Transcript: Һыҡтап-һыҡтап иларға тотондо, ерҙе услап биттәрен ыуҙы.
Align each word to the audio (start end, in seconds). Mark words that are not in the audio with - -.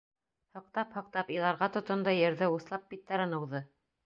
Һыҡтап-һыҡтап 0.57 1.29
иларға 1.35 1.67
тотондо, 1.77 2.15
ерҙе 2.21 2.51
услап 2.57 2.89
биттәрен 2.97 3.39
ыуҙы. 3.43 3.65